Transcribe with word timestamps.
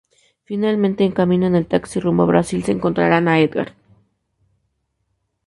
Finalmente, 0.45 1.03
en 1.05 1.11
camino 1.11 1.45
en 1.45 1.53
el 1.53 1.67
taxi 1.67 1.99
rumbo 1.99 2.23
a 2.23 2.25
Brasil, 2.25 2.63
se 2.63 2.71
encontrarán 2.71 3.27
a 3.27 3.39
Edgar. 3.39 3.75